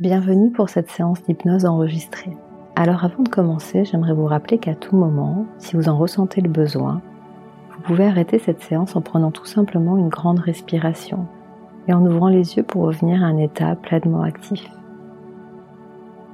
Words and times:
Bienvenue 0.00 0.50
pour 0.50 0.70
cette 0.70 0.90
séance 0.90 1.22
d'hypnose 1.22 1.66
enregistrée. 1.66 2.36
Alors 2.74 3.04
avant 3.04 3.22
de 3.22 3.28
commencer, 3.28 3.84
j'aimerais 3.84 4.12
vous 4.12 4.26
rappeler 4.26 4.58
qu'à 4.58 4.74
tout 4.74 4.96
moment, 4.96 5.46
si 5.58 5.76
vous 5.76 5.88
en 5.88 5.96
ressentez 5.96 6.40
le 6.40 6.48
besoin, 6.48 7.00
vous 7.70 7.80
pouvez 7.82 8.04
arrêter 8.04 8.40
cette 8.40 8.60
séance 8.60 8.96
en 8.96 9.02
prenant 9.02 9.30
tout 9.30 9.44
simplement 9.44 9.96
une 9.96 10.08
grande 10.08 10.40
respiration 10.40 11.28
et 11.86 11.94
en 11.94 12.04
ouvrant 12.04 12.26
les 12.26 12.56
yeux 12.56 12.64
pour 12.64 12.82
revenir 12.82 13.22
à 13.22 13.26
un 13.26 13.36
état 13.36 13.76
pleinement 13.76 14.22
actif. 14.22 14.68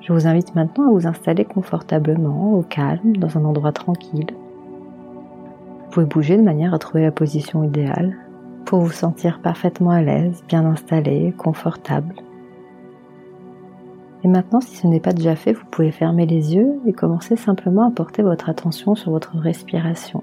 Je 0.01 0.15
vous 0.15 0.27
invite 0.27 0.55
maintenant 0.55 0.89
à 0.89 0.93
vous 0.93 1.07
installer 1.07 1.45
confortablement, 1.45 2.55
au 2.55 2.63
calme, 2.63 3.19
dans 3.19 3.37
un 3.37 3.45
endroit 3.45 3.73
tranquille. 3.73 4.31
Vous 5.85 5.91
pouvez 5.91 6.07
bouger 6.07 6.39
de 6.39 6.43
manière 6.43 6.73
à 6.73 6.79
trouver 6.79 7.03
la 7.03 7.13
position 7.13 7.63
idéale 7.63 8.17
pour 8.65 8.81
vous 8.81 8.91
sentir 8.93 9.43
parfaitement 9.43 9.91
à 9.91 10.01
l'aise, 10.01 10.43
bien 10.49 10.65
installé, 10.65 11.35
confortable. 11.37 12.15
Et 14.23 14.29
maintenant, 14.29 14.61
si 14.61 14.77
ce 14.77 14.87
n'est 14.87 15.01
pas 15.01 15.13
déjà 15.13 15.35
fait, 15.35 15.53
vous 15.53 15.65
pouvez 15.71 15.91
fermer 15.91 16.27
les 16.27 16.55
yeux 16.55 16.79
et 16.87 16.93
commencer 16.93 17.37
simplement 17.37 17.87
à 17.87 17.91
porter 17.91 18.23
votre 18.23 18.51
attention 18.51 18.95
sur 18.95 19.13
votre 19.13 19.37
respiration. 19.39 20.23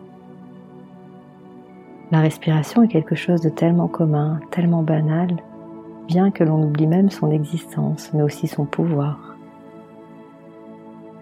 La 2.11 2.19
respiration 2.19 2.83
est 2.83 2.87
quelque 2.87 3.15
chose 3.15 3.41
de 3.41 3.49
tellement 3.49 3.87
commun, 3.87 4.39
tellement 4.51 4.83
banal, 4.83 5.35
bien 6.07 6.31
que 6.31 6.43
l'on 6.43 6.63
oublie 6.63 6.87
même 6.87 7.09
son 7.09 7.31
existence, 7.31 8.11
mais 8.13 8.23
aussi 8.23 8.47
son 8.47 8.65
pouvoir. 8.65 9.35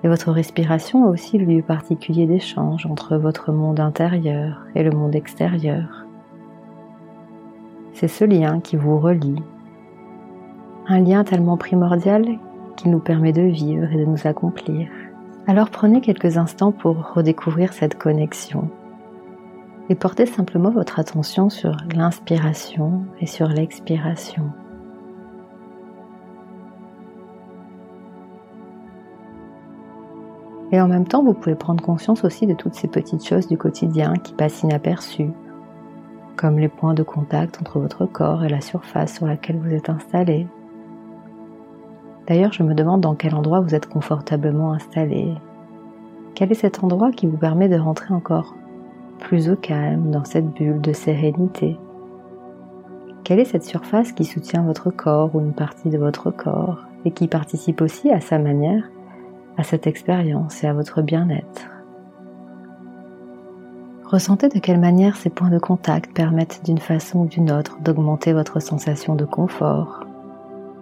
Et 0.04 0.08
votre 0.08 0.32
respiration 0.32 1.06
a 1.06 1.10
aussi 1.10 1.40
le 1.40 1.46
lieu 1.46 1.64
particulier 1.64 2.28
d'échange 2.28 2.86
entre 2.86 3.18
votre 3.18 3.52
monde 3.52 3.80
intérieur 3.80 4.62
et 4.76 4.84
le 4.84 4.92
monde 4.92 5.16
extérieur. 5.16 6.06
C'est 7.94 8.10
ce 8.10 8.26
lien 8.26 8.60
qui 8.60 8.76
vous 8.76 9.00
relie, 9.00 9.42
un 10.88 11.00
lien 11.00 11.24
tellement 11.24 11.58
primordial 11.58 12.38
qui 12.76 12.90
nous 12.90 13.00
permet 13.00 13.34
de 13.34 13.42
vivre 13.42 13.92
et 13.92 13.98
de 13.98 14.06
nous 14.06 14.28
accomplir. 14.28 14.90
Alors 15.48 15.70
prenez 15.70 16.02
quelques 16.02 16.38
instants 16.38 16.72
pour 16.72 17.14
redécouvrir 17.14 17.74
cette 17.74 17.98
connexion 17.98 18.70
et 19.90 19.96
portez 19.96 20.26
simplement 20.26 20.72
votre 20.72 21.00
attention 21.00 21.50
sur 21.50 21.78
l'inspiration 21.96 23.06
et 23.20 23.28
sur 23.28 23.48
l'expiration. 23.48 24.52
Et 30.72 30.82
en 30.82 30.88
même 30.88 31.08
temps, 31.08 31.24
vous 31.24 31.34
pouvez 31.34 31.56
prendre 31.56 31.84
conscience 31.84 32.24
aussi 32.24 32.48
de 32.48 32.54
toutes 32.54 32.74
ces 32.74 32.88
petites 32.88 33.26
choses 33.26 33.48
du 33.48 33.58
quotidien 33.58 34.16
qui 34.16 34.34
passent 34.34 34.64
inaperçues, 34.64 35.32
comme 36.36 36.60
les 36.60 36.68
points 36.68 36.96
de 36.96 37.04
contact 37.04 37.62
entre 37.62 37.80
votre 37.80 38.06
corps 38.06 38.44
et 38.44 38.50
la 38.50 38.62
surface 38.62 39.16
sur 39.16 39.28
laquelle 39.28 39.60
vous 39.60 39.74
êtes 39.74 39.90
installé, 39.90 40.48
D'ailleurs, 42.28 42.54
je 42.54 42.64
me 42.64 42.74
demande 42.74 43.02
dans 43.02 43.14
quel 43.14 43.36
endroit 43.36 43.60
vous 43.60 43.76
êtes 43.76 43.88
confortablement 43.88 44.74
installé. 44.74 45.34
Quel 46.34 46.52
est 46.52 46.56
cet 46.56 46.84
endroit 46.84 47.12
qui 47.12 47.28
vous 47.28 47.38
permet 47.38 47.70
de 47.70 47.78
rentrer 47.78 48.14
encore 48.14 48.56
plus 49.20 49.50
au 49.50 49.56
calme 49.56 50.12
dans 50.12 50.26
cette 50.26 50.52
bulle 50.54 50.82
de 50.82 50.92
sérénité? 50.92 51.78
Quelle 53.24 53.40
est 53.40 53.46
cette 53.46 53.64
surface 53.64 54.12
qui 54.12 54.26
soutient 54.26 54.64
votre 54.64 54.90
corps 54.90 55.36
ou 55.36 55.40
une 55.40 55.54
partie 55.54 55.90
de 55.90 55.98
votre 55.98 56.32
corps 56.32 56.86
et 57.06 57.12
qui 57.12 57.28
participe 57.28 57.82
aussi 57.82 58.12
à 58.12 58.22
sa 58.22 58.40
manière 58.40 58.84
à 59.58 59.64
cette 59.64 59.88
expérience 59.88 60.64
et 60.64 60.68
à 60.68 60.74
votre 60.74 61.02
bien-être? 61.02 61.70
Ressentez 64.04 64.50
de 64.50 64.60
quelle 64.60 64.80
manière 64.80 65.16
ces 65.16 65.32
points 65.32 65.50
de 65.50 65.58
contact 65.58 66.14
permettent 66.14 66.62
d'une 66.64 66.78
façon 66.78 67.22
ou 67.22 67.26
d'une 67.26 67.52
autre 67.52 67.80
d'augmenter 67.82 68.34
votre 68.34 68.60
sensation 68.60 69.16
de 69.16 69.26
confort, 69.26 70.05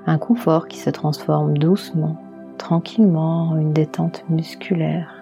un 0.06 0.18
confort 0.18 0.68
qui 0.68 0.80
se 0.80 0.90
transforme 0.90 1.58
doucement, 1.58 2.18
tranquillement 2.58 3.50
en 3.50 3.58
une 3.58 3.74
détente 3.74 4.24
musculaire. 4.30 5.14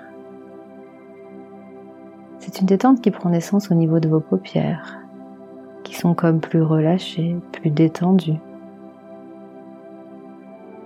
C'est 2.39 2.59
une 2.59 2.65
détente 2.65 3.01
qui 3.01 3.11
prend 3.11 3.29
naissance 3.29 3.69
au 3.69 3.75
niveau 3.75 3.99
de 3.99 4.09
vos 4.09 4.19
paupières, 4.19 4.97
qui 5.83 5.95
sont 5.95 6.15
comme 6.15 6.39
plus 6.39 6.63
relâchées, 6.63 7.35
plus 7.51 7.69
détendues. 7.69 8.39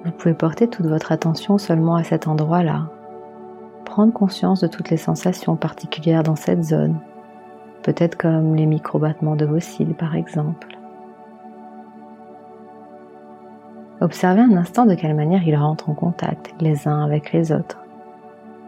Vous 0.04 0.12
pouvez 0.12 0.34
porter 0.34 0.68
toute 0.68 0.86
votre 0.86 1.12
attention 1.12 1.58
seulement 1.58 1.96
à 1.96 2.04
cet 2.04 2.28
endroit-là, 2.28 2.90
prendre 3.86 4.12
conscience 4.12 4.60
de 4.60 4.68
toutes 4.68 4.90
les 4.90 4.98
sensations 4.98 5.56
particulières 5.56 6.24
dans 6.24 6.36
cette 6.36 6.64
zone, 6.64 7.00
peut-être 7.82 8.18
comme 8.18 8.56
les 8.56 8.66
micro-battements 8.66 9.38
de 9.38 9.46
vos 9.46 9.62
cils 9.62 9.96
par 9.96 10.16
exemple. 10.16 10.68
Observez 14.02 14.42
un 14.42 14.58
instant 14.58 14.86
de 14.86 14.94
quelle 14.94 15.16
manière 15.16 15.48
ils 15.48 15.56
rentrent 15.56 15.90
en 15.90 15.94
contact 15.94 16.54
les 16.60 16.88
uns 16.88 17.04
avec 17.04 17.32
les 17.32 17.54
autres, 17.54 17.80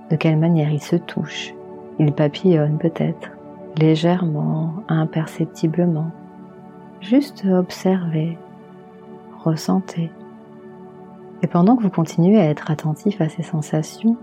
de 0.10 0.16
quelle 0.16 0.38
manière 0.38 0.70
ils 0.70 0.82
se 0.82 0.96
touchent, 0.96 1.54
ils 2.00 2.14
papillonnent 2.14 2.78
peut-être, 2.78 3.32
légèrement, 3.78 4.76
imperceptiblement. 4.88 6.12
Juste 7.02 7.46
observez, 7.46 8.38
ressentez. 9.44 10.12
Et 11.44 11.48
pendant 11.48 11.76
que 11.76 11.84
vous 11.84 11.90
continuez 11.90 12.40
à 12.40 12.50
être 12.50 12.72
attentif 12.72 13.20
à 13.20 13.28
ces 13.28 13.44
sensations, 13.44 14.16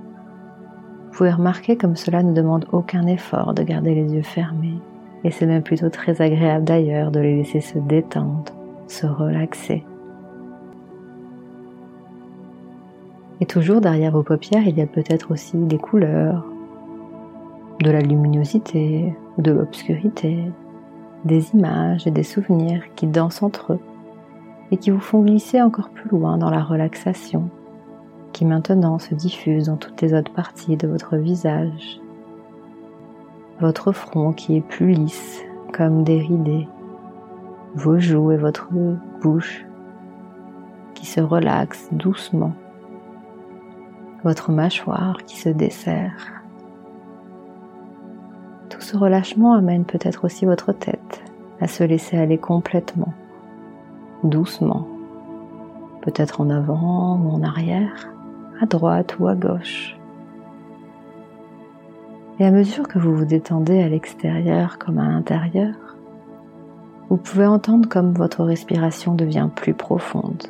vous 1.06 1.18
pouvez 1.18 1.30
remarquer 1.30 1.76
comme 1.76 1.96
cela 1.96 2.22
ne 2.22 2.32
demande 2.32 2.66
aucun 2.72 3.06
effort 3.06 3.54
de 3.54 3.62
garder 3.62 3.94
les 3.94 4.14
yeux 4.14 4.22
fermés. 4.22 4.80
Et 5.22 5.30
c'est 5.30 5.46
même 5.46 5.62
plutôt 5.62 5.90
très 5.90 6.20
agréable 6.20 6.64
d'ailleurs 6.64 7.10
de 7.10 7.20
les 7.20 7.36
laisser 7.36 7.60
se 7.60 7.78
détendre, 7.78 8.52
se 8.88 9.06
relaxer. 9.06 9.84
Et 13.44 13.46
toujours 13.46 13.82
derrière 13.82 14.12
vos 14.12 14.22
paupières, 14.22 14.66
il 14.66 14.78
y 14.78 14.80
a 14.80 14.86
peut-être 14.86 15.30
aussi 15.30 15.58
des 15.58 15.76
couleurs, 15.76 16.46
de 17.80 17.90
la 17.90 18.00
luminosité, 18.00 19.14
de 19.36 19.52
l'obscurité, 19.52 20.50
des 21.26 21.50
images 21.50 22.06
et 22.06 22.10
des 22.10 22.22
souvenirs 22.22 22.82
qui 22.96 23.06
dansent 23.06 23.42
entre 23.42 23.74
eux 23.74 23.80
et 24.70 24.78
qui 24.78 24.88
vous 24.88 24.98
font 24.98 25.20
glisser 25.20 25.60
encore 25.60 25.90
plus 25.90 26.08
loin 26.08 26.38
dans 26.38 26.48
la 26.48 26.62
relaxation 26.62 27.50
qui 28.32 28.46
maintenant 28.46 28.98
se 28.98 29.14
diffuse 29.14 29.66
dans 29.66 29.76
toutes 29.76 30.00
les 30.00 30.14
autres 30.14 30.32
parties 30.32 30.78
de 30.78 30.88
votre 30.88 31.18
visage. 31.18 32.00
Votre 33.60 33.92
front 33.92 34.32
qui 34.32 34.56
est 34.56 34.66
plus 34.66 34.92
lisse 34.94 35.42
comme 35.74 36.02
déridé, 36.02 36.66
vos 37.74 37.98
joues 37.98 38.32
et 38.32 38.38
votre 38.38 38.70
bouche 39.20 39.66
qui 40.94 41.04
se 41.04 41.20
relaxent 41.20 41.90
doucement 41.92 42.54
votre 44.24 44.50
mâchoire 44.50 45.18
qui 45.26 45.36
se 45.36 45.50
desserre. 45.50 46.32
Tout 48.70 48.80
ce 48.80 48.96
relâchement 48.96 49.54
amène 49.54 49.84
peut-être 49.84 50.24
aussi 50.24 50.46
votre 50.46 50.72
tête 50.72 51.22
à 51.60 51.68
se 51.68 51.84
laisser 51.84 52.16
aller 52.16 52.38
complètement, 52.38 53.12
doucement, 54.24 54.88
peut-être 56.00 56.40
en 56.40 56.50
avant 56.50 57.18
ou 57.18 57.30
en 57.30 57.42
arrière, 57.42 58.08
à 58.60 58.66
droite 58.66 59.16
ou 59.20 59.28
à 59.28 59.34
gauche. 59.34 59.96
Et 62.40 62.46
à 62.46 62.50
mesure 62.50 62.88
que 62.88 62.98
vous 62.98 63.14
vous 63.14 63.24
détendez 63.24 63.80
à 63.80 63.88
l'extérieur 63.88 64.78
comme 64.78 64.98
à 64.98 65.08
l'intérieur, 65.08 65.74
vous 67.10 67.16
pouvez 67.16 67.46
entendre 67.46 67.88
comme 67.88 68.12
votre 68.12 68.42
respiration 68.42 69.14
devient 69.14 69.48
plus 69.54 69.74
profonde, 69.74 70.42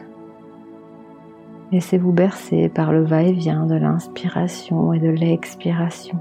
Laissez-vous 1.74 2.12
bercer 2.12 2.68
par 2.68 2.92
le 2.92 3.02
va-et-vient 3.02 3.66
de 3.66 3.74
l'inspiration 3.74 4.92
et 4.92 5.00
de 5.00 5.08
l'expiration. 5.08 6.20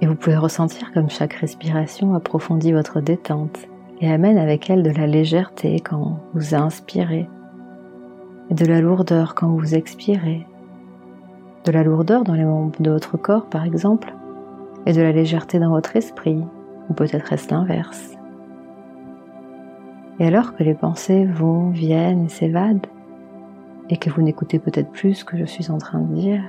Et 0.00 0.08
vous 0.08 0.16
pouvez 0.16 0.36
ressentir 0.36 0.92
comme 0.92 1.08
chaque 1.08 1.34
respiration 1.34 2.14
approfondit 2.14 2.72
votre 2.72 3.00
détente 3.00 3.60
et 4.00 4.10
amène 4.10 4.38
avec 4.38 4.70
elle 4.70 4.82
de 4.82 4.90
la 4.90 5.06
légèreté 5.06 5.78
quand 5.78 6.18
vous 6.34 6.56
inspirez 6.56 7.28
et 8.50 8.54
de 8.54 8.66
la 8.66 8.80
lourdeur 8.80 9.36
quand 9.36 9.50
vous 9.50 9.76
expirez. 9.76 10.44
De 11.66 11.70
la 11.70 11.84
lourdeur 11.84 12.24
dans 12.24 12.34
les 12.34 12.44
membres 12.44 12.82
de 12.82 12.90
votre 12.90 13.16
corps 13.16 13.46
par 13.46 13.64
exemple 13.64 14.12
et 14.84 14.92
de 14.92 15.00
la 15.00 15.12
légèreté 15.12 15.60
dans 15.60 15.70
votre 15.70 15.94
esprit 15.94 16.42
ou 16.90 16.92
peut-être 16.94 17.32
est-ce 17.32 17.54
l'inverse. 17.54 18.16
Et 20.20 20.26
alors 20.26 20.54
que 20.54 20.62
les 20.62 20.74
pensées 20.74 21.24
vont, 21.24 21.70
viennent 21.70 22.26
et 22.26 22.28
s'évadent, 22.28 22.86
et 23.90 23.96
que 23.96 24.10
vous 24.10 24.22
n'écoutez 24.22 24.58
peut-être 24.58 24.90
plus 24.90 25.14
ce 25.14 25.24
que 25.24 25.36
je 25.36 25.44
suis 25.44 25.70
en 25.70 25.78
train 25.78 26.00
de 26.00 26.14
dire, 26.14 26.42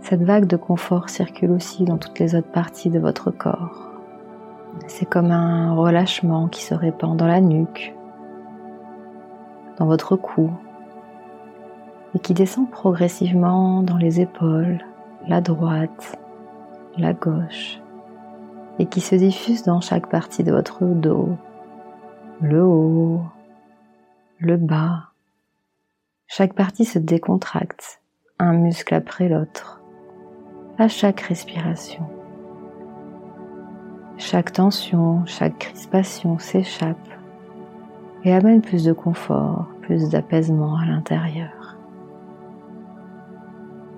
cette 0.00 0.22
vague 0.22 0.46
de 0.46 0.56
confort 0.56 1.10
circule 1.10 1.50
aussi 1.50 1.84
dans 1.84 1.98
toutes 1.98 2.18
les 2.18 2.34
autres 2.34 2.50
parties 2.50 2.88
de 2.88 2.98
votre 2.98 3.30
corps. 3.30 3.90
C'est 4.86 5.06
comme 5.06 5.30
un 5.30 5.74
relâchement 5.74 6.48
qui 6.48 6.62
se 6.62 6.74
répand 6.74 7.16
dans 7.16 7.26
la 7.26 7.40
nuque, 7.40 7.94
dans 9.78 9.86
votre 9.86 10.16
cou, 10.16 10.50
et 12.14 12.18
qui 12.18 12.32
descend 12.32 12.70
progressivement 12.70 13.82
dans 13.82 13.96
les 13.96 14.20
épaules, 14.20 14.78
la 15.28 15.40
droite, 15.40 16.16
la 16.96 17.12
gauche, 17.12 17.80
et 18.78 18.86
qui 18.86 19.00
se 19.00 19.14
diffuse 19.16 19.64
dans 19.64 19.80
chaque 19.80 20.08
partie 20.08 20.44
de 20.44 20.52
votre 20.52 20.84
dos, 20.84 21.36
le 22.40 22.64
haut, 22.64 23.20
le 24.38 24.56
bas. 24.56 25.10
Chaque 26.26 26.54
partie 26.54 26.86
se 26.86 26.98
décontracte, 26.98 28.00
un 28.38 28.54
muscle 28.54 28.94
après 28.94 29.28
l'autre, 29.28 29.82
à 30.78 30.88
chaque 30.88 31.20
respiration. 31.20 32.06
Chaque 34.16 34.52
tension, 34.52 35.24
chaque 35.26 35.58
crispation 35.58 36.38
s'échappe 36.38 36.96
et 38.24 38.32
amène 38.32 38.62
plus 38.62 38.84
de 38.84 38.92
confort, 38.94 39.66
plus 39.82 40.08
d'apaisement 40.08 40.78
à 40.78 40.86
l'intérieur. 40.86 41.76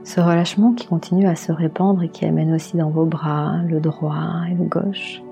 Ce 0.03 0.21
relâchement 0.21 0.73
qui 0.73 0.89
continue 0.89 1.29
à 1.29 1.37
se 1.37 1.53
répandre 1.53 2.03
et 2.03 2.09
qui 2.09 2.25
amène 2.25 2.53
aussi 2.53 2.77
dans 2.77 2.91
vos 2.91 3.07
bras, 3.07 3.59
le 3.69 3.79
droit 3.79 4.43
et 4.51 4.55
le 4.55 4.65
gauche, 4.65 5.23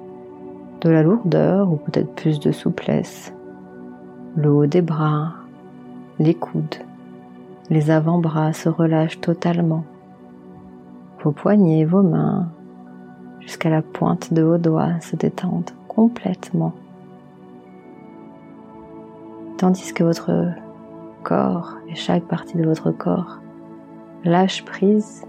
de 0.80 0.90
la 0.90 1.02
lourdeur 1.02 1.70
ou 1.70 1.76
peut-être 1.76 2.14
plus 2.14 2.40
de 2.40 2.52
souplesse, 2.52 3.32
le 4.36 4.50
haut 4.50 4.66
des 4.66 4.82
bras, 4.82 5.34
les 6.18 6.34
coudes, 6.34 6.76
les 7.68 7.90
avant-bras 7.90 8.52
se 8.52 8.68
relâchent 8.68 9.20
totalement, 9.20 9.84
vos 11.22 11.32
poignets, 11.32 11.84
vos 11.84 12.02
mains, 12.02 12.48
jusqu'à 13.40 13.68
la 13.68 13.82
pointe 13.82 14.32
de 14.32 14.42
vos 14.42 14.58
doigts 14.58 15.00
se 15.00 15.16
détendent 15.16 15.70
complètement. 15.88 16.72
Tandis 19.58 19.92
que 19.92 20.04
votre 20.04 20.46
corps 21.22 21.76
et 21.88 21.94
chaque 21.94 22.24
partie 22.24 22.56
de 22.56 22.64
votre 22.64 22.90
corps 22.90 23.40
lâche 24.24 24.64
prise, 24.64 25.26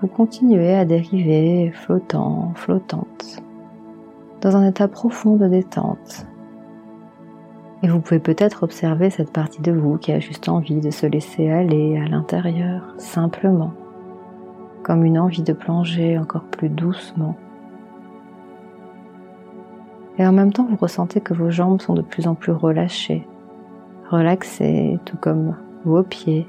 vous 0.00 0.06
continuez 0.06 0.74
à 0.74 0.84
dériver 0.84 1.70
flottant, 1.72 2.52
flottante, 2.54 3.42
dans 4.40 4.56
un 4.56 4.66
état 4.66 4.88
profond 4.88 5.36
de 5.36 5.48
détente. 5.48 6.26
Et 7.82 7.88
vous 7.88 8.00
pouvez 8.00 8.18
peut-être 8.18 8.64
observer 8.64 9.10
cette 9.10 9.32
partie 9.32 9.62
de 9.62 9.72
vous 9.72 9.98
qui 9.98 10.12
a 10.12 10.18
juste 10.18 10.48
envie 10.48 10.80
de 10.80 10.90
se 10.90 11.06
laisser 11.06 11.48
aller 11.48 11.96
à 11.96 12.08
l'intérieur, 12.08 12.94
simplement, 12.98 13.72
comme 14.82 15.04
une 15.04 15.18
envie 15.18 15.42
de 15.42 15.52
plonger 15.52 16.18
encore 16.18 16.44
plus 16.44 16.68
doucement. 16.68 17.36
Et 20.18 20.26
en 20.26 20.32
même 20.32 20.52
temps, 20.52 20.66
vous 20.68 20.76
ressentez 20.76 21.20
que 21.20 21.34
vos 21.34 21.50
jambes 21.50 21.80
sont 21.80 21.94
de 21.94 22.02
plus 22.02 22.26
en 22.26 22.34
plus 22.34 22.50
relâchées, 22.50 23.26
relaxées, 24.10 24.98
tout 25.04 25.16
comme 25.16 25.54
vos 25.84 26.02
pieds, 26.02 26.48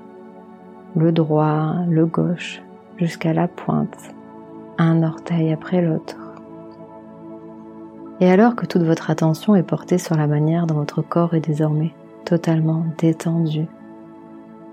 le 0.95 1.11
droit, 1.11 1.75
le 1.87 2.07
gauche, 2.07 2.63
jusqu'à 2.97 3.33
la 3.33 3.47
pointe, 3.47 4.15
un 4.79 5.03
orteil 5.03 5.53
après 5.53 5.81
l'autre. 5.83 6.28
Et 8.21 8.29
alors 8.29 8.55
que 8.55 8.65
toute 8.65 8.83
votre 8.83 9.09
attention 9.09 9.55
est 9.55 9.63
portée 9.63 9.97
sur 9.97 10.15
la 10.15 10.27
manière 10.27 10.67
dont 10.67 10.75
votre 10.75 11.01
corps 11.01 11.35
est 11.35 11.39
désormais 11.39 11.93
totalement 12.25 12.83
détendu, 12.97 13.65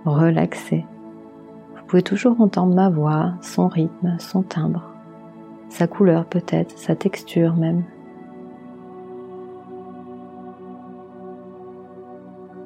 relaxé, 0.04 0.84
vous 1.86 1.90
pouvez 1.90 2.02
toujours 2.02 2.40
entendre 2.40 2.74
ma 2.74 2.88
voix, 2.88 3.34
son 3.42 3.68
rythme, 3.68 4.16
son 4.18 4.42
timbre, 4.42 4.92
sa 5.68 5.86
couleur 5.86 6.24
peut-être, 6.24 6.76
sa 6.76 6.96
texture 6.96 7.54
même. 7.54 7.84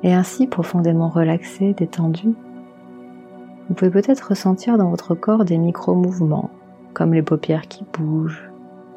Et 0.03 0.15
ainsi 0.15 0.47
profondément 0.47 1.11
relaxé, 1.11 1.75
détendu, 1.75 2.31
vous 3.69 3.75
pouvez 3.75 3.91
peut-être 3.91 4.31
ressentir 4.31 4.79
dans 4.79 4.89
votre 4.89 5.15
corps 5.15 5.45
des 5.45 5.59
micro-mouvements, 5.59 6.49
comme 6.95 7.13
les 7.13 7.23
paupières 7.23 7.69
qui 7.69 7.85
bougent, 7.93 8.50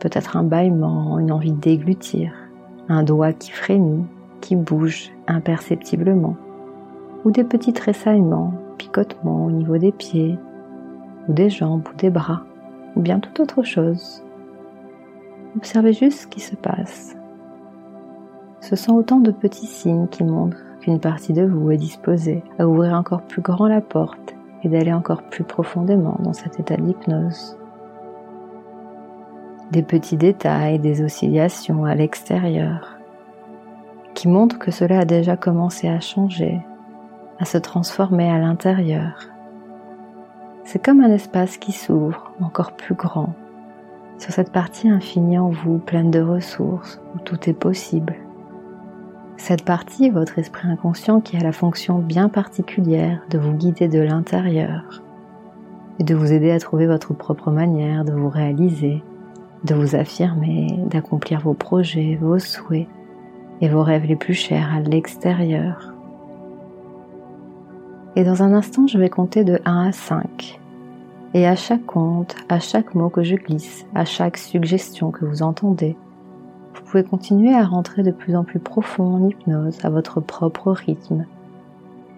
peut-être 0.04 0.36
un 0.36 0.44
bâillement, 0.44 1.18
une 1.18 1.32
envie 1.32 1.54
de 1.54 1.62
déglutir, 1.62 2.34
un 2.90 3.04
doigt 3.04 3.32
qui 3.32 3.52
frémit, 3.52 4.04
qui 4.42 4.58
bouge 4.58 5.14
imperceptiblement, 5.28 6.36
ou 7.24 7.32
des 7.32 7.46
petits 7.46 7.72
tressaillements, 7.72 8.54
picotements 8.78 9.46
au 9.46 9.52
niveau 9.52 9.78
des 9.78 9.94
pieds, 9.94 10.38
ou 11.30 11.34
des 11.34 11.50
jambes 11.50 11.88
ou 11.90 11.96
des 11.96 12.10
bras, 12.10 12.44
ou 12.98 13.02
bien 13.02 13.22
toute 13.22 13.40
autre 13.40 13.64
chose. 13.64 14.22
Observez 15.56 15.94
juste 15.94 16.24
ce 16.24 16.28
qui 16.28 16.42
se 16.42 16.58
passe. 16.58 17.16
Ce 18.60 18.76
sont 18.76 18.96
autant 18.96 19.22
de 19.22 19.32
petits 19.32 19.68
signes 19.68 20.08
qui 20.10 20.26
montrent 20.26 20.66
qu'une 20.82 21.00
partie 21.00 21.32
de 21.32 21.46
vous 21.46 21.72
est 21.72 21.78
disposée 21.78 22.44
à 22.60 22.68
ouvrir 22.68 22.92
encore 22.96 23.22
plus 23.22 23.42
grand 23.42 23.68
la 23.68 23.80
porte 23.80 24.36
et 24.64 24.68
d'aller 24.68 24.92
encore 24.92 25.24
plus 25.24 25.46
profondément 25.46 26.18
dans 26.20 26.34
cet 26.34 26.60
état 26.60 26.76
d'hypnose. 26.76 27.58
Des 29.74 29.81
petits 29.81 30.18
détails, 30.18 30.78
des 30.78 31.04
oscillations 31.04 31.84
à 31.86 31.96
l'extérieur 31.96 33.00
qui 34.14 34.28
montrent 34.28 34.60
que 34.60 34.70
cela 34.70 35.00
a 35.00 35.06
déjà 35.06 35.36
commencé 35.36 35.88
à 35.88 36.00
changer, 36.00 36.62
à 37.40 37.46
se 37.46 37.58
transformer 37.58 38.30
à 38.30 38.38
l'intérieur. 38.38 39.31
C'est 40.64 40.78
comme 40.78 41.02
un 41.02 41.10
espace 41.10 41.58
qui 41.58 41.72
s'ouvre 41.72 42.34
encore 42.40 42.74
plus 42.74 42.94
grand 42.94 43.34
sur 44.20 44.31
cette 44.31 44.52
partie 44.52 44.90
infinie 44.90 45.40
en 45.40 45.50
vous, 45.50 45.80
pleine 45.80 46.12
de 46.12 46.22
ressources, 46.22 47.02
où 47.16 47.19
tout 47.22 47.50
est 47.50 47.60
possible. 47.60 48.14
Cette 49.38 49.66
partie, 49.66 50.12
votre 50.12 50.38
esprit 50.38 50.68
inconscient 50.68 51.19
qui 51.19 51.36
a 51.36 51.40
la 51.40 51.52
fonction 51.52 51.98
bien 51.98 52.30
particulière 52.30 53.24
de 53.31 53.40
vous 53.40 53.54
guider 53.54 53.88
de 53.88 54.02
l'intérieur 54.02 55.02
et 55.98 56.04
de 56.04 56.14
vous 56.14 56.31
aider 56.31 56.52
à 56.52 56.60
trouver 56.60 56.86
votre 56.86 57.16
propre 57.16 57.50
manière 57.50 58.06
de 58.06 58.14
vous 58.14 58.30
réaliser, 58.30 59.02
de 59.63 59.75
vous 59.75 59.95
affirmer, 59.95 60.68
d'accomplir 60.89 61.39
vos 61.39 61.54
projets, 61.54 62.18
vos 62.19 62.39
souhaits 62.39 62.88
et 63.62 63.69
vos 63.69 63.83
rêves 63.83 64.06
les 64.06 64.15
plus 64.15 64.33
chers 64.33 64.74
à 64.74 64.80
l'extérieur. 64.81 65.94
Et 68.15 68.24
dans 68.24 68.44
un 68.44 68.54
instant, 68.54 68.88
je 68.88 68.98
vais 68.98 69.10
compter 69.10 69.44
de 69.44 69.60
1 69.65 69.88
à 69.88 69.92
5. 69.92 70.60
Et 71.33 71.48
à 71.48 71.56
chaque 71.56 71.86
compte, 71.86 72.36
à 72.48 72.60
chaque 72.60 72.94
mot 72.94 73.10
que 73.10 73.24
je 73.24 73.36
glisse, 73.36 73.88
à 73.95 74.06
chaque 74.06 74.38
suggestion 74.38 75.10
que 75.10 75.25
vous 75.25 75.42
entendez, 75.42 75.95
vous 76.75 76.81
pouvez 76.83 77.04
continuer 77.04 77.56
à 77.56 77.63
rentrer 77.63 78.04
de 78.04 78.12
plus 78.12 78.36
en 78.36 78.44
plus 78.44 78.59
profond 78.59 79.16
en 79.16 79.27
hypnose 79.27 79.83
à 79.83 79.89
votre 79.89 80.19
propre 80.19 80.71
rythme. 80.71 81.25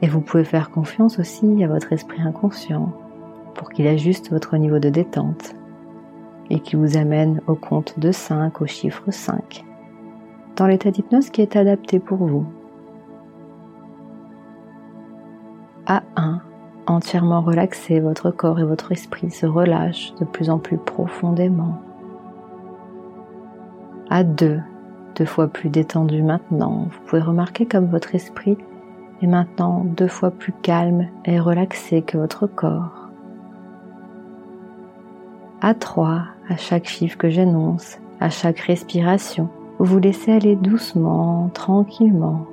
Et 0.02 0.08
vous 0.08 0.20
pouvez 0.20 0.44
faire 0.44 0.70
confiance 0.70 1.20
aussi 1.20 1.64
à 1.64 1.68
votre 1.68 1.94
esprit 1.94 2.22
inconscient 2.22 2.92
pour 3.54 3.70
qu'il 3.70 3.88
ajuste 3.88 4.32
votre 4.32 4.58
niveau 4.58 4.80
de 4.80 4.90
détente 4.90 5.56
et 6.50 6.60
qui 6.60 6.76
vous 6.76 6.98
amène 6.98 7.42
au 7.48 7.56
compte 7.56 8.00
de 8.00 8.12
5 8.12 8.62
au 8.62 8.66
chiffre 8.66 9.10
5 9.10 9.64
dans 10.56 10.68
l'état 10.68 10.92
d'hypnose 10.92 11.30
qui 11.30 11.42
est 11.42 11.56
adapté 11.56 12.00
pour 12.00 12.18
vous. 12.18 12.46
À 15.86 16.02
1, 16.16 16.42
entièrement 16.88 17.42
relaxé, 17.42 18.00
votre 18.00 18.32
corps 18.32 18.60
et 18.60 18.64
votre 18.64 18.92
esprit 18.92 19.30
se 19.32 19.46
relâchent 19.46 20.14
de 20.16 20.26
plus 20.26 20.50
en 20.50 20.58
plus 20.58 20.78
profondément 20.78 21.82
à 24.10 24.24
deux, 24.24 24.60
deux 25.16 25.26
fois 25.26 25.48
plus 25.48 25.70
détendu 25.70 26.22
maintenant. 26.22 26.88
Vous 26.92 27.00
pouvez 27.06 27.22
remarquer 27.22 27.66
comme 27.66 27.88
votre 27.88 28.16
esprit 28.16 28.58
est 29.22 29.28
maintenant 29.28 29.84
deux 29.86 30.08
fois 30.08 30.32
plus 30.32 30.54
calme 30.62 31.08
et 31.26 31.40
relaxé 31.40 32.02
que 32.02 32.18
votre 32.18 32.48
corps. 32.48 33.10
À 35.62 35.74
trois, 35.74 36.24
à 36.50 36.58
chaque 36.58 36.88
chiffre 36.88 37.18
que 37.18 37.30
j'énonce, 37.30 38.00
à 38.20 38.30
chaque 38.30 38.60
respiration, 38.60 39.50
vous 39.80 40.00
laissez 40.00 40.32
aller 40.32 40.56
doucement, 40.56 41.50
tranquillement. 41.54 42.46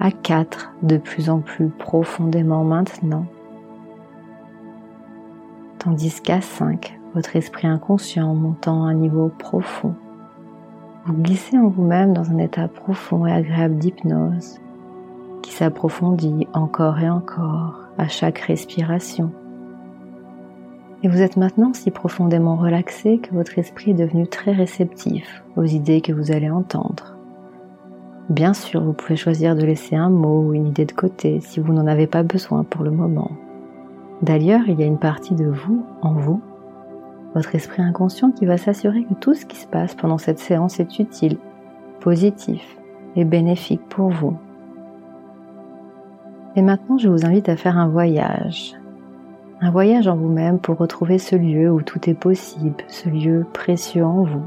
À 0.00 0.10
quatre, 0.10 0.72
de 0.82 0.96
plus 0.96 1.30
en 1.30 1.40
plus 1.40 1.68
profondément 1.68 2.64
maintenant. 2.64 3.26
Tandis 5.78 6.20
qu'à 6.20 6.40
cinq, 6.40 6.98
votre 7.14 7.36
esprit 7.36 7.66
inconscient 7.66 8.34
montant 8.34 8.84
à 8.84 8.88
un 8.88 8.94
niveau 8.94 9.30
profond 9.38 9.94
vous 11.06 11.22
glissez 11.22 11.56
en 11.56 11.68
vous-même 11.68 12.14
dans 12.14 12.32
un 12.32 12.38
état 12.38 12.66
profond 12.66 13.26
et 13.26 13.32
agréable 13.32 13.76
d'hypnose 13.76 14.58
qui 15.40 15.52
s'approfondit 15.52 16.48
encore 16.52 16.98
et 16.98 17.08
encore 17.08 17.84
à 17.96 18.08
chaque 18.08 18.40
respiration. 18.40 19.30
Et 21.02 21.08
vous 21.08 21.20
êtes 21.20 21.36
maintenant 21.36 21.72
si 21.74 21.90
profondément 21.90 22.56
relaxé 22.56 23.18
que 23.18 23.34
votre 23.34 23.58
esprit 23.58 23.90
est 23.90 23.94
devenu 23.94 24.26
très 24.26 24.52
réceptif 24.52 25.44
aux 25.56 25.64
idées 25.64 26.00
que 26.00 26.12
vous 26.12 26.32
allez 26.32 26.50
entendre. 26.50 27.16
Bien 28.28 28.54
sûr, 28.54 28.82
vous 28.82 28.92
pouvez 28.92 29.16
choisir 29.16 29.54
de 29.54 29.64
laisser 29.64 29.94
un 29.94 30.10
mot 30.10 30.40
ou 30.40 30.54
une 30.54 30.66
idée 30.66 30.86
de 30.86 30.92
côté 30.92 31.40
si 31.40 31.60
vous 31.60 31.72
n'en 31.72 31.86
avez 31.86 32.06
pas 32.06 32.22
besoin 32.22 32.64
pour 32.64 32.82
le 32.82 32.90
moment. 32.90 33.30
D'ailleurs, 34.22 34.62
il 34.66 34.80
y 34.80 34.82
a 34.82 34.86
une 34.86 34.98
partie 34.98 35.34
de 35.34 35.46
vous, 35.46 35.84
en 36.02 36.14
vous, 36.14 36.40
votre 37.34 37.54
esprit 37.54 37.82
inconscient 37.82 38.30
qui 38.30 38.46
va 38.46 38.56
s'assurer 38.56 39.04
que 39.04 39.14
tout 39.14 39.34
ce 39.34 39.44
qui 39.44 39.58
se 39.58 39.66
passe 39.66 39.94
pendant 39.94 40.16
cette 40.16 40.38
séance 40.38 40.80
est 40.80 40.98
utile, 40.98 41.36
positif 42.00 42.78
et 43.14 43.24
bénéfique 43.24 43.86
pour 43.90 44.08
vous. 44.08 44.38
Et 46.56 46.62
maintenant, 46.62 46.96
je 46.96 47.10
vous 47.10 47.26
invite 47.26 47.50
à 47.50 47.56
faire 47.56 47.76
un 47.76 47.88
voyage. 47.88 48.74
Un 49.60 49.70
voyage 49.70 50.06
en 50.06 50.16
vous-même 50.16 50.58
pour 50.58 50.76
retrouver 50.76 51.18
ce 51.18 51.34
lieu 51.34 51.70
où 51.70 51.80
tout 51.80 52.10
est 52.10 52.14
possible, 52.14 52.84
ce 52.88 53.08
lieu 53.08 53.46
précieux 53.54 54.04
en 54.04 54.24
vous. 54.24 54.44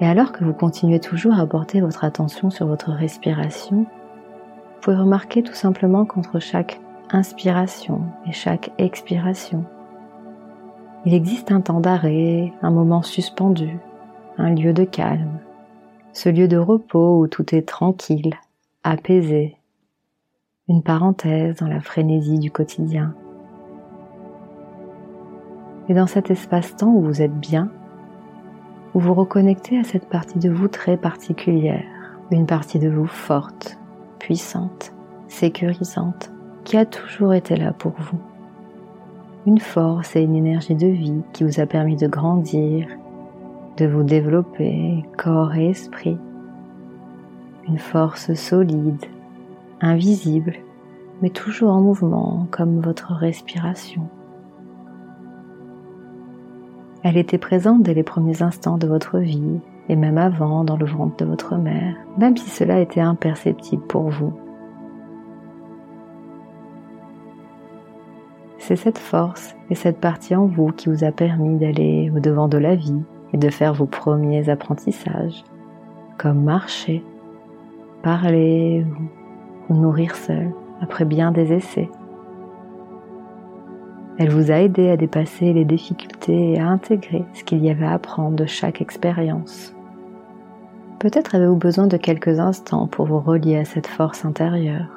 Et 0.00 0.06
alors 0.06 0.30
que 0.30 0.44
vous 0.44 0.52
continuez 0.52 1.00
toujours 1.00 1.38
à 1.38 1.46
porter 1.46 1.80
votre 1.80 2.04
attention 2.04 2.50
sur 2.50 2.66
votre 2.66 2.90
respiration, 2.90 3.78
vous 3.78 4.80
pouvez 4.80 4.96
remarquer 4.96 5.42
tout 5.42 5.54
simplement 5.54 6.04
qu'entre 6.04 6.38
chaque 6.38 6.80
inspiration 7.10 8.02
et 8.26 8.32
chaque 8.32 8.70
expiration, 8.78 9.64
il 11.04 11.14
existe 11.14 11.50
un 11.50 11.60
temps 11.60 11.80
d'arrêt, 11.80 12.52
un 12.62 12.70
moment 12.70 13.02
suspendu, 13.02 13.78
un 14.38 14.54
lieu 14.54 14.72
de 14.72 14.84
calme, 14.84 15.40
ce 16.12 16.28
lieu 16.28 16.46
de 16.46 16.56
repos 16.56 17.18
où 17.18 17.26
tout 17.26 17.54
est 17.54 17.66
tranquille, 17.66 18.34
apaisé, 18.84 19.56
une 20.68 20.82
parenthèse 20.82 21.56
dans 21.56 21.68
la 21.68 21.80
frénésie 21.80 22.38
du 22.38 22.50
quotidien. 22.50 23.14
Et 25.90 25.94
dans 25.94 26.06
cet 26.06 26.30
espace-temps 26.30 26.92
où 26.92 27.00
vous 27.00 27.20
êtes 27.20 27.36
bien, 27.36 27.68
vous 28.94 29.00
vous 29.00 29.12
reconnectez 29.12 29.76
à 29.76 29.82
cette 29.82 30.08
partie 30.08 30.38
de 30.38 30.48
vous 30.48 30.68
très 30.68 30.96
particulière, 30.96 31.82
une 32.30 32.46
partie 32.46 32.78
de 32.78 32.88
vous 32.88 33.08
forte, 33.08 33.76
puissante, 34.20 34.92
sécurisante, 35.26 36.30
qui 36.62 36.76
a 36.76 36.86
toujours 36.86 37.34
été 37.34 37.56
là 37.56 37.72
pour 37.72 37.90
vous. 37.98 38.20
Une 39.48 39.58
force 39.58 40.14
et 40.14 40.22
une 40.22 40.36
énergie 40.36 40.76
de 40.76 40.86
vie 40.86 41.22
qui 41.32 41.42
vous 41.42 41.58
a 41.58 41.66
permis 41.66 41.96
de 41.96 42.06
grandir, 42.06 42.86
de 43.76 43.86
vous 43.86 44.04
développer 44.04 45.04
corps 45.18 45.56
et 45.56 45.70
esprit. 45.70 46.18
Une 47.66 47.80
force 47.80 48.32
solide, 48.34 49.06
invisible, 49.80 50.54
mais 51.20 51.30
toujours 51.30 51.72
en 51.72 51.80
mouvement 51.80 52.46
comme 52.52 52.78
votre 52.78 53.12
respiration. 53.12 54.08
Elle 57.02 57.16
était 57.16 57.38
présente 57.38 57.82
dès 57.82 57.94
les 57.94 58.02
premiers 58.02 58.42
instants 58.42 58.76
de 58.76 58.86
votre 58.86 59.18
vie 59.18 59.60
et 59.88 59.96
même 59.96 60.18
avant 60.18 60.64
dans 60.64 60.76
le 60.76 60.86
ventre 60.86 61.16
de 61.16 61.24
votre 61.24 61.56
mère, 61.56 61.96
même 62.18 62.36
si 62.36 62.50
cela 62.50 62.80
était 62.80 63.00
imperceptible 63.00 63.82
pour 63.82 64.10
vous. 64.10 64.32
C'est 68.58 68.76
cette 68.76 68.98
force 68.98 69.56
et 69.70 69.74
cette 69.74 69.98
partie 69.98 70.36
en 70.36 70.46
vous 70.46 70.68
qui 70.68 70.90
vous 70.90 71.02
a 71.02 71.10
permis 71.10 71.58
d'aller 71.58 72.12
au 72.14 72.20
devant 72.20 72.46
de 72.46 72.58
la 72.58 72.76
vie 72.76 73.02
et 73.32 73.38
de 73.38 73.48
faire 73.48 73.72
vos 73.72 73.86
premiers 73.86 74.48
apprentissages, 74.48 75.42
comme 76.18 76.44
marcher, 76.44 77.02
parler 78.02 78.84
ou 79.68 79.74
nourrir 79.74 80.14
seul 80.14 80.52
après 80.80 81.04
bien 81.04 81.32
des 81.32 81.52
essais. 81.52 81.88
Elle 84.20 84.28
vous 84.28 84.50
a 84.50 84.56
aidé 84.56 84.90
à 84.90 84.98
dépasser 84.98 85.54
les 85.54 85.64
difficultés 85.64 86.52
et 86.52 86.60
à 86.60 86.68
intégrer 86.68 87.24
ce 87.32 87.42
qu'il 87.42 87.64
y 87.64 87.70
avait 87.70 87.86
à 87.86 87.94
apprendre 87.94 88.36
de 88.36 88.44
chaque 88.44 88.82
expérience. 88.82 89.74
Peut-être 90.98 91.34
avez-vous 91.34 91.56
besoin 91.56 91.86
de 91.86 91.96
quelques 91.96 92.38
instants 92.38 92.86
pour 92.86 93.06
vous 93.06 93.18
relier 93.18 93.56
à 93.56 93.64
cette 93.64 93.86
force 93.86 94.26
intérieure. 94.26 94.90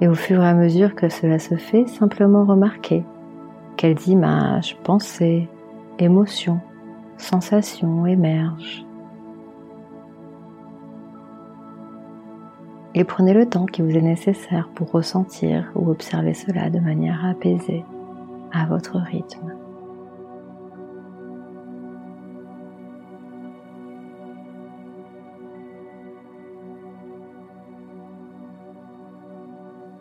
Et 0.00 0.08
au 0.08 0.14
fur 0.14 0.42
et 0.42 0.48
à 0.48 0.54
mesure 0.54 0.94
que 0.94 1.10
cela 1.10 1.38
se 1.38 1.56
fait, 1.56 1.86
simplement 1.86 2.46
remarquez 2.46 3.04
quelles 3.76 4.08
images, 4.08 4.78
pensées, 4.82 5.46
émotions, 5.98 6.60
sensations 7.18 8.06
émergent. 8.06 8.87
Et 12.98 13.04
prenez 13.04 13.32
le 13.32 13.48
temps 13.48 13.66
qui 13.66 13.80
vous 13.80 13.96
est 13.96 14.02
nécessaire 14.02 14.68
pour 14.74 14.90
ressentir 14.90 15.70
ou 15.76 15.88
observer 15.88 16.34
cela 16.34 16.68
de 16.68 16.80
manière 16.80 17.24
apaisée, 17.24 17.84
à 18.50 18.66
votre 18.66 18.98
rythme. 18.98 19.54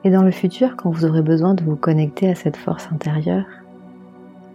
Et 0.04 0.10
dans 0.10 0.24
le 0.24 0.32
futur, 0.32 0.76
quand 0.76 0.90
vous 0.90 1.06
aurez 1.06 1.22
besoin 1.22 1.54
de 1.54 1.64
vous 1.64 1.76
connecter 1.76 2.32
à 2.32 2.36
cette 2.36 2.58
force 2.58 2.92
intérieure, 2.92 3.46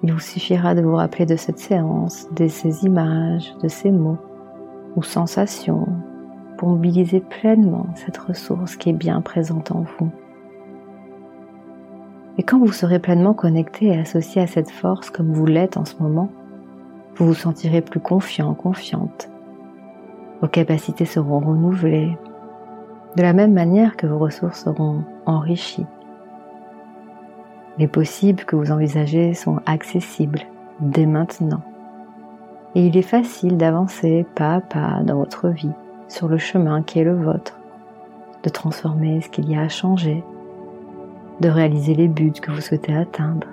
il 0.03 0.13
vous 0.13 0.19
suffira 0.19 0.75
de 0.75 0.83
vous 0.83 0.97
rappeler 0.97 1.27
de 1.27 1.37
cette 1.37 1.61
séance, 1.61 2.27
de 2.35 2.49
ces 2.49 2.85
images, 2.85 3.55
de 3.63 3.69
ces 3.69 3.93
mots 3.93 4.19
ou 4.97 5.05
sensations 5.05 5.87
pour 6.63 6.71
mobiliser 6.71 7.19
pleinement 7.19 7.87
cette 7.97 8.19
ressource 8.19 8.77
qui 8.77 8.91
est 8.91 8.93
bien 8.93 9.21
présente 9.21 9.73
en 9.73 9.81
vous. 9.81 10.11
Et 12.39 12.45
quand 12.45 12.61
vous 12.61 12.71
serez 12.71 13.01
pleinement 13.01 13.35
connecté 13.35 13.87
et 13.87 13.99
associé 13.99 14.41
à 14.41 14.47
cette 14.47 14.71
force 14.71 15.11
comme 15.11 15.33
vous 15.33 15.45
l'êtes 15.45 15.77
en 15.77 15.85
ce 15.85 16.01
moment, 16.01 16.31
vous 17.17 17.27
vous 17.27 17.35
sentirez 17.35 17.81
plus 17.81 17.99
confiant, 17.99 18.55
confiante. 18.55 19.29
Vos 20.41 20.47
capacités 20.47 21.05
seront 21.05 21.41
renouvelées, 21.41 22.17
de 23.17 23.23
la 23.23 23.33
même 23.33 23.55
manière 23.55 23.97
que 23.97 24.07
vos 24.07 24.21
ressources 24.21 24.63
seront 24.63 25.03
enrichies. 25.27 25.87
Les 27.77 27.89
possibles 27.89 28.45
que 28.45 28.55
vous 28.55 28.71
envisagez 28.71 29.35
sont 29.35 29.59
accessibles 29.67 30.43
dès 30.79 31.07
maintenant. 31.07 31.63
Et 32.77 32.87
il 32.87 32.97
est 32.97 33.03
facile 33.03 33.57
d'avancer 33.57 34.25
pas 34.37 34.55
à 34.55 34.61
pas 34.61 35.01
dans 35.03 35.17
votre 35.17 35.49
vie 35.49 35.73
sur 36.13 36.29
le 36.29 36.37
chemin 36.37 36.83
qui 36.83 36.99
est 36.99 37.05
le 37.05 37.17
vôtre, 37.17 37.59
de 38.43 38.51
transformer 38.51 39.23
ce 39.23 39.31
qu'il 39.31 39.51
y 39.51 39.57
a 39.57 39.63
à 39.63 39.69
changer, 39.71 40.23
de 41.41 41.49
réaliser 41.49 41.95
les 41.95 42.07
buts 42.07 42.33
que 42.33 42.51
vous 42.51 42.61
souhaitez 42.61 42.95
atteindre, 42.95 43.47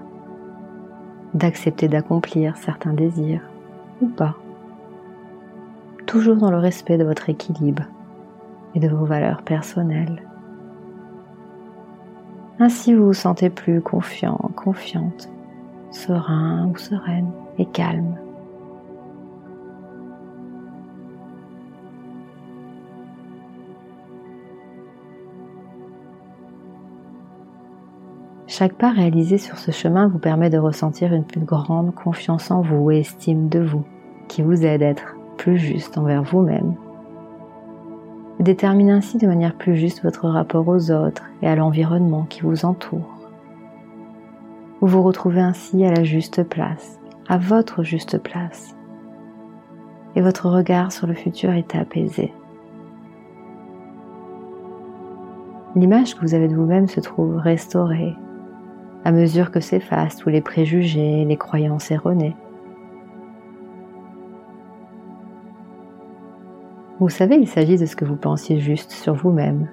d'accepter 1.34 1.88
d'accomplir 1.88 2.58
certains 2.58 2.92
désirs 2.92 3.44
ou 4.02 4.08
pas, 4.08 4.36
toujours 6.06 6.36
dans 6.36 6.52
le 6.52 6.58
respect 6.58 6.98
de 6.98 7.06
votre 7.06 7.30
équilibre 7.30 7.84
et 8.76 8.82
de 8.82 8.90
vos 8.90 9.06
valeurs 9.06 9.42
personnelles. 9.44 10.22
Ainsi 12.60 12.94
vous 12.94 13.06
vous 13.06 13.14
sentez 13.14 13.50
plus 13.50 13.80
confiant, 13.80 14.38
confiante, 14.58 15.30
serein 15.92 16.68
ou 16.68 16.78
sereine 16.78 17.32
et 17.58 17.66
calme. 17.66 18.18
Chaque 28.60 28.74
pas 28.74 28.90
réalisé 28.90 29.38
sur 29.38 29.58
ce 29.58 29.72
chemin 29.72 30.10
vous 30.10 30.20
permet 30.20 30.50
de 30.50 30.58
ressentir 30.58 31.14
une 31.14 31.24
plus 31.24 31.40
grande 31.40 31.96
confiance 31.96 32.52
en 32.52 32.60
vous 32.60 32.92
et 32.92 33.00
estime 33.00 33.48
de 33.48 33.60
vous, 33.60 33.86
qui 34.28 34.42
vous 34.42 34.66
aide 34.66 34.84
à 34.84 34.88
être 34.88 35.16
plus 35.38 35.58
juste 35.58 35.98
envers 35.98 36.24
vous-même 36.24 36.76
détermine 38.42 38.90
ainsi 38.90 39.18
de 39.18 39.28
manière 39.28 39.56
plus 39.56 39.78
juste 39.78 40.04
votre 40.04 40.28
rapport 40.28 40.68
aux 40.68 40.92
autres 40.92 41.24
et 41.42 41.48
à 41.48 41.56
l'environnement 41.56 42.24
qui 42.24 42.42
vous 42.42 42.66
entoure. 42.66 43.18
Vous 44.82 44.88
vous 44.88 45.04
retrouvez 45.04 45.40
ainsi 45.40 45.86
à 45.86 45.94
la 45.94 46.04
juste 46.04 46.44
place, 46.44 47.00
à 47.30 47.38
votre 47.38 47.84
juste 47.84 48.18
place, 48.18 48.76
et 50.18 50.22
votre 50.22 50.50
regard 50.50 50.92
sur 50.92 51.08
le 51.08 51.14
futur 51.14 51.52
est 51.52 51.76
apaisé. 51.76 52.34
L'image 55.78 56.14
que 56.14 56.22
vous 56.22 56.34
avez 56.34 56.50
de 56.50 56.56
vous-même 56.56 56.90
se 56.90 57.00
trouve 57.00 57.38
restaurée 57.38 58.18
à 59.06 59.12
mesure 59.12 59.52
que 59.52 59.60
s'effacent 59.60 60.18
tous 60.18 60.30
les 60.30 60.42
préjugés, 60.42 61.26
les 61.26 61.38
croyances 61.38 61.92
erronées. 61.92 62.36
Vous 67.00 67.10
savez, 67.10 67.38
il 67.38 67.48
s'agit 67.48 67.78
de 67.78 67.86
ce 67.86 67.96
que 67.96 68.04
vous 68.04 68.18
pensiez 68.18 68.60
juste 68.60 68.92
sur 68.92 69.14
vous-même, 69.14 69.70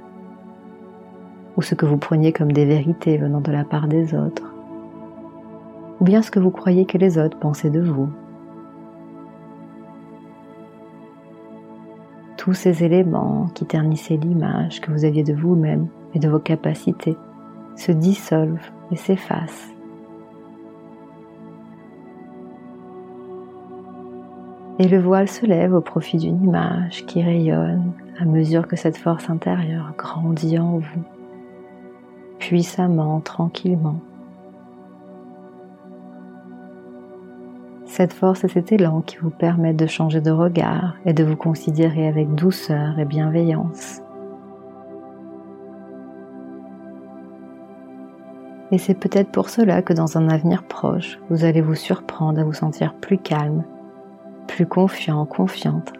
ou 1.56 1.62
ce 1.62 1.75
que 1.75 1.87
vous 1.87 1.97
preniez 1.97 2.33
comme 2.33 2.52
des 2.52 2.66
vérités 2.66 3.16
venant 3.18 3.40
de 3.40 3.50
la 3.50 3.64
part 3.64 3.88
des 3.88 4.14
autres, 4.14 4.54
ou 5.99 6.04
bien 6.04 6.23
ce 6.23 6.30
que 6.30 6.38
vous 6.38 6.52
croyez 6.52 6.87
que 6.87 6.99
les 6.99 7.18
autres 7.18 7.38
pensaient 7.38 7.71
de 7.71 7.80
vous. 7.80 8.09
Tous 12.37 12.54
ces 12.54 12.85
éléments 12.85 13.49
qui 13.54 13.66
ternissaient 13.66 14.18
l'image 14.18 14.80
que 14.80 14.92
vous 14.92 15.04
aviez 15.04 15.25
de 15.25 15.35
vous-même 15.35 15.88
et 16.14 16.21
de 16.21 16.28
vos 16.28 16.38
capacités 16.38 17.16
se 17.76 17.92
dissolvent 17.92 18.73
et 18.90 18.97
s'effacent 18.97 19.76
et 24.78 24.88
le 24.88 24.99
voile 24.99 25.28
se 25.28 25.47
lève 25.47 25.75
au 25.75 25.80
profit 25.80 26.18
d'une 26.18 26.42
image 26.42 27.06
qui 27.06 27.23
rayonne 27.23 27.92
à 28.18 28.25
mesure 28.25 28.66
que 28.66 28.76
cette 28.76 28.97
force 28.97 29.30
intérieure 29.30 29.92
grandit 29.97 30.59
en 30.59 30.78
vous, 30.78 31.04
puissamment, 32.38 33.21
tranquillement. 33.21 34.00
Cette 37.87 38.12
force 38.12 38.45
et 38.45 38.49
cet 38.49 38.73
élan 38.73 39.00
qui 39.00 39.16
vous 39.16 39.30
permettent 39.30 39.78
de 39.78 39.87
changer 39.87 40.21
de 40.21 40.30
regard 40.30 40.97
et 41.06 41.14
de 41.14 41.25
vous 41.25 41.37
considérer 41.37 42.09
avec 42.09 42.35
douceur 42.35 42.99
et 42.99 43.06
bienveillance. 43.06 44.02
Et 48.73 48.78
c'est 48.78 48.94
peut-être 48.94 49.30
pour 49.30 49.49
cela 49.49 49.80
que 49.80 49.92
dans 49.92 50.18
un 50.18 50.28
avenir 50.28 50.64
proche, 50.64 51.20
vous 51.30 51.44
allez 51.44 51.61
vous 51.61 51.76
surprendre 51.76 52.40
à 52.40 52.44
vous 52.44 52.52
sentir 52.52 52.94
plus 52.94 53.18
calme, 53.18 53.64
plus 54.49 54.66
confiant, 54.66 55.25
confiante, 55.25 55.92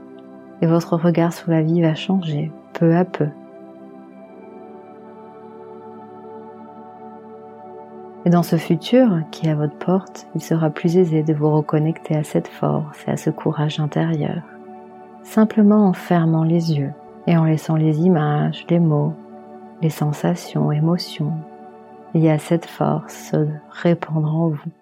et 0.62 0.66
votre 0.66 0.96
regard 0.96 1.32
sur 1.32 1.50
la 1.50 1.62
vie 1.62 1.80
va 1.80 1.94
changer 1.94 2.50
peu 2.73 2.96
à 2.96 3.04
peu. 3.04 3.28
Et 8.25 8.30
dans 8.30 8.42
ce 8.42 8.56
futur 8.56 9.20
qui 9.30 9.46
est 9.46 9.50
à 9.50 9.54
votre 9.54 9.78
porte, 9.78 10.26
il 10.35 10.42
sera 10.42 10.68
plus 10.68 10.96
aisé 10.96 11.23
de 11.23 11.32
vous 11.32 11.49
reconnecter 11.49 12.16
à 12.16 12.25
cette 12.25 12.49
force 12.49 13.04
et 13.06 13.12
à 13.12 13.16
ce 13.16 13.30
courage 13.30 13.78
intérieur, 13.78 14.42
simplement 15.23 15.87
en 15.87 15.92
fermant 15.92 16.42
les 16.42 16.76
yeux 16.76 16.92
et 17.28 17.37
en 17.37 17.44
laissant 17.44 17.76
les 17.76 18.00
images, 18.00 18.66
les 18.68 18.80
mots, 18.80 19.14
les 19.80 19.90
sensations, 19.90 20.73
émotions 20.73 21.35
liées 22.16 22.30
à 22.30 22.38
cette 22.38 22.66
force 22.66 23.30
se 23.30 23.46
répandre 23.70 24.35
en 24.35 24.49
vous 24.49 24.73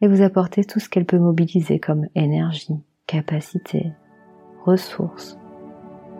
et 0.00 0.08
vous 0.08 0.22
apporter 0.22 0.64
tout 0.64 0.80
ce 0.80 0.88
qu'elle 0.88 1.04
peut 1.04 1.18
mobiliser 1.18 1.78
comme 1.78 2.06
énergie, 2.16 2.76
capacité, 3.06 3.92
ressources, 4.64 5.38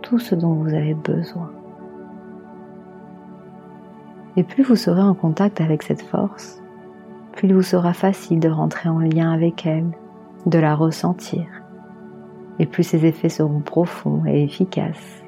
tout 0.03 0.21
ce 0.21 0.37
dont 0.37 0.55
vous 0.55 0.73
avez 0.73 0.95
besoin. 0.95 1.51
Et 4.37 4.45
plus 4.45 4.63
vous 4.63 4.77
serez 4.77 5.03
en 5.03 5.15
contact 5.15 5.61
avec 5.61 5.83
cette 5.83 6.03
force, 6.03 6.63
plus 7.33 7.49
il 7.49 7.55
vous 7.55 7.63
sera 7.63 7.93
facile 7.93 8.39
de 8.39 8.49
rentrer 8.49 8.89
en 8.89 9.01
lien 9.01 9.33
avec 9.33 9.67
elle, 9.67 9.91
de 10.47 10.59
la 10.61 10.77
ressentir, 10.77 11.45
et 12.61 12.67
plus 12.67 12.85
ses 12.85 13.05
effets 13.05 13.29
seront 13.29 13.61
profonds 13.61 14.25
et 14.27 14.45
efficaces. 14.45 15.23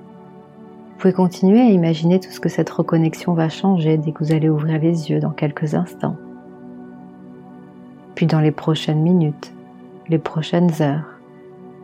Vous 0.94 1.00
pouvez 1.10 1.12
continuer 1.12 1.60
à 1.60 1.68
imaginer 1.68 2.20
tout 2.20 2.30
ce 2.30 2.40
que 2.40 2.48
cette 2.48 2.70
reconnexion 2.70 3.34
va 3.34 3.48
changer 3.48 3.98
dès 3.98 4.12
que 4.12 4.24
vous 4.24 4.32
allez 4.32 4.48
ouvrir 4.48 4.78
les 4.78 5.10
yeux 5.10 5.20
dans 5.20 5.32
quelques 5.32 5.74
instants. 5.74 6.16
Puis 8.14 8.26
dans 8.26 8.40
les 8.40 8.52
prochaines 8.52 9.02
minutes, 9.02 9.52
les 10.08 10.18
prochaines 10.18 10.70
heures, 10.80 11.18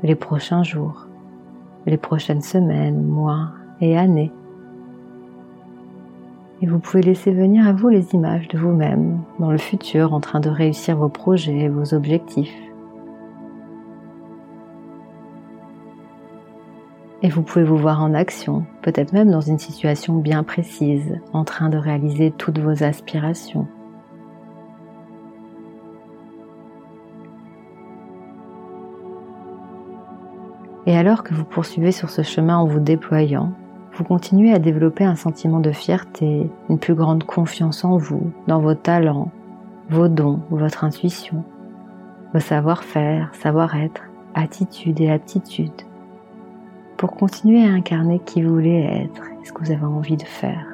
les 0.02 0.14
prochains 0.14 0.62
jours, 0.62 1.06
les 1.86 1.98
prochaines 1.98 2.40
semaines, 2.40 3.04
mois 3.04 3.50
et 3.82 3.98
années, 3.98 4.32
et 6.62 6.66
vous 6.66 6.78
pouvez 6.78 7.02
laisser 7.02 7.32
venir 7.32 7.66
à 7.66 7.72
vous 7.72 7.88
les 7.88 8.14
images 8.14 8.46
de 8.48 8.58
vous-même 8.58 9.18
dans 9.38 9.50
le 9.50 9.58
futur 9.58 10.14
en 10.14 10.20
train 10.20 10.40
de 10.40 10.50
réussir 10.50 10.96
vos 10.96 11.08
projets, 11.08 11.68
vos 11.68 11.94
objectifs. 11.94 12.54
Et 17.22 17.28
vous 17.28 17.42
pouvez 17.42 17.64
vous 17.64 17.76
voir 17.76 18.02
en 18.02 18.14
action, 18.14 18.64
peut-être 18.80 19.12
même 19.12 19.30
dans 19.30 19.42
une 19.42 19.58
situation 19.58 20.14
bien 20.16 20.42
précise, 20.42 21.20
en 21.34 21.44
train 21.44 21.68
de 21.68 21.76
réaliser 21.76 22.30
toutes 22.30 22.58
vos 22.58 22.82
aspirations. 22.82 23.66
Et 30.86 30.96
alors 30.96 31.22
que 31.22 31.34
vous 31.34 31.44
poursuivez 31.44 31.92
sur 31.92 32.08
ce 32.08 32.22
chemin 32.22 32.56
en 32.56 32.66
vous 32.66 32.80
déployant, 32.80 33.52
vous 33.92 34.04
continuez 34.04 34.52
à 34.54 34.58
développer 34.58 35.04
un 35.04 35.14
sentiment 35.14 35.60
de 35.60 35.72
fierté, 35.72 36.50
une 36.70 36.78
plus 36.78 36.94
grande 36.94 37.24
confiance 37.24 37.84
en 37.84 37.98
vous, 37.98 38.32
dans 38.46 38.60
vos 38.60 38.74
talents, 38.74 39.30
vos 39.90 40.08
dons, 40.08 40.40
votre 40.50 40.84
intuition, 40.84 41.44
vos 42.32 42.40
savoir-faire, 42.40 43.30
savoir-être, 43.34 44.04
attitude 44.34 45.00
et 45.00 45.10
aptitude, 45.10 45.82
pour 47.00 47.16
continuer 47.16 47.64
à 47.64 47.70
incarner 47.70 48.18
qui 48.18 48.42
vous 48.42 48.52
voulez 48.52 48.82
être 48.82 49.22
et 49.24 49.46
ce 49.46 49.54
que 49.54 49.64
vous 49.64 49.72
avez 49.72 49.86
envie 49.86 50.18
de 50.18 50.22
faire. 50.22 50.66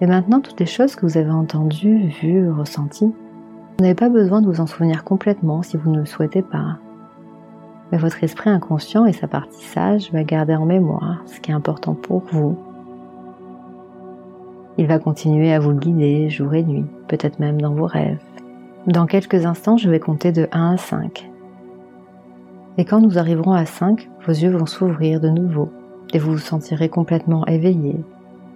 Et 0.00 0.06
maintenant, 0.06 0.40
toutes 0.40 0.60
les 0.60 0.66
choses 0.66 0.94
que 0.94 1.04
vous 1.04 1.18
avez 1.18 1.32
entendues, 1.32 2.06
vues, 2.22 2.48
ressenties, 2.52 3.12
vous 3.78 3.82
n'avez 3.82 3.96
pas 3.96 4.08
besoin 4.08 4.42
de 4.42 4.46
vous 4.46 4.60
en 4.60 4.66
souvenir 4.68 5.02
complètement 5.02 5.62
si 5.62 5.76
vous 5.76 5.90
ne 5.90 5.98
le 5.98 6.06
souhaitez 6.06 6.42
pas 6.42 6.78
mais 7.92 7.98
votre 7.98 8.22
esprit 8.24 8.50
inconscient 8.50 9.06
et 9.06 9.12
sa 9.12 9.28
partie 9.28 9.64
sage 9.64 10.10
va 10.12 10.24
garder 10.24 10.56
en 10.56 10.66
mémoire 10.66 11.22
ce 11.26 11.38
qui 11.38 11.52
est 11.52 11.54
important 11.54 11.94
pour 11.94 12.22
vous. 12.32 12.58
Il 14.76 14.86
va 14.86 14.98
continuer 14.98 15.52
à 15.52 15.60
vous 15.60 15.72
guider 15.72 16.28
jour 16.28 16.52
et 16.54 16.64
nuit, 16.64 16.84
peut-être 17.06 17.38
même 17.38 17.60
dans 17.60 17.74
vos 17.74 17.86
rêves. 17.86 18.20
Dans 18.88 19.06
quelques 19.06 19.46
instants, 19.46 19.76
je 19.76 19.88
vais 19.88 20.00
compter 20.00 20.32
de 20.32 20.48
1 20.50 20.72
à 20.72 20.76
5. 20.76 21.30
Et 22.78 22.84
quand 22.84 23.00
nous 23.00 23.18
arriverons 23.18 23.52
à 23.52 23.64
5, 23.64 24.08
vos 24.26 24.32
yeux 24.32 24.50
vont 24.50 24.66
s'ouvrir 24.66 25.20
de 25.20 25.28
nouveau 25.28 25.70
et 26.12 26.18
vous 26.18 26.32
vous 26.32 26.38
sentirez 26.38 26.90
complètement 26.90 27.46
éveillé, 27.46 27.96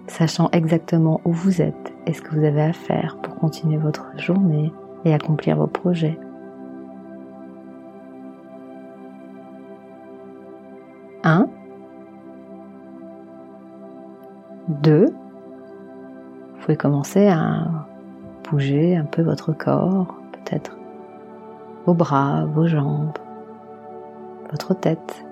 sachant 0.05 0.49
exactement 0.51 1.21
où 1.25 1.31
vous 1.31 1.61
êtes 1.61 1.93
et 2.05 2.13
ce 2.13 2.21
que 2.21 2.35
vous 2.35 2.43
avez 2.43 2.61
à 2.61 2.73
faire 2.73 3.17
pour 3.23 3.35
continuer 3.35 3.77
votre 3.77 4.05
journée 4.17 4.71
et 5.05 5.13
accomplir 5.13 5.57
vos 5.57 5.67
projets. 5.67 6.19
1, 11.23 11.47
2, 14.83 15.05
vous 15.05 15.11
pouvez 16.61 16.77
commencer 16.77 17.27
à 17.27 17.67
bouger 18.49 18.95
un 18.95 19.05
peu 19.05 19.23
votre 19.23 19.51
corps, 19.51 20.15
peut-être 20.31 20.77
vos 21.85 21.93
bras, 21.95 22.45
vos 22.45 22.67
jambes, 22.67 23.17
tête. 24.57 25.25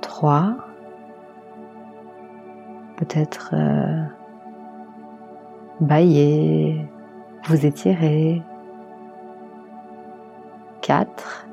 3, 0.00 0.56
peut-être 2.96 3.50
euh, 3.54 4.04
bailler, 5.80 6.86
vous 7.46 7.66
étirer. 7.66 8.42
4, 10.80 11.46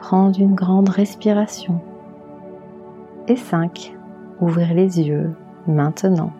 prendre 0.00 0.38
une 0.40 0.54
grande 0.54 0.88
respiration. 0.88 1.80
Et 3.28 3.36
5. 3.36 3.94
Ouvrir 4.40 4.74
les 4.74 5.00
yeux 5.00 5.34
maintenant. 5.66 6.32